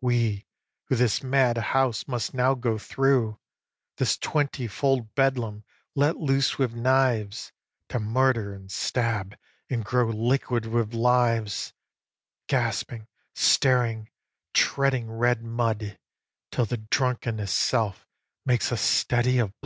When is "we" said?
0.00-0.46